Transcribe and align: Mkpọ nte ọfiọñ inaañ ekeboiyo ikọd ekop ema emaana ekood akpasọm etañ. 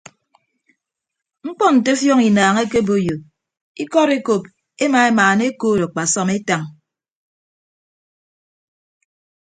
Mkpọ 1.45 1.65
nte 1.75 1.91
ọfiọñ 1.97 2.19
inaañ 2.29 2.55
ekeboiyo 2.65 3.15
ikọd 3.83 4.09
ekop 4.17 4.43
ema 4.83 4.99
emaana 5.09 5.43
ekood 5.49 5.79
akpasọm 5.85 6.29
etañ. 6.37 6.63